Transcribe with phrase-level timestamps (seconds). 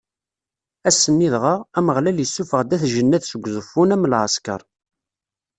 [0.89, 4.61] Ass-nni dɣa, Ameɣlal issufeɣ-d At Jennad seg Uẓeffun, am lɛeskeṛ.